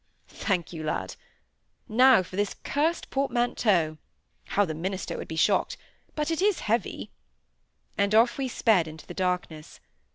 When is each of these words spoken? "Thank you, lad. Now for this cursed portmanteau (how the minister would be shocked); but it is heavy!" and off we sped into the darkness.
"Thank 0.29 0.73
you, 0.73 0.81
lad. 0.83 1.13
Now 1.87 2.23
for 2.23 2.35
this 2.35 2.55
cursed 2.63 3.11
portmanteau 3.11 3.99
(how 4.45 4.65
the 4.65 4.73
minister 4.73 5.15
would 5.15 5.27
be 5.27 5.35
shocked); 5.35 5.77
but 6.15 6.31
it 6.31 6.41
is 6.41 6.61
heavy!" 6.61 7.11
and 7.99 8.15
off 8.15 8.39
we 8.39 8.47
sped 8.47 8.87
into 8.87 9.05
the 9.05 9.13
darkness. 9.13 9.79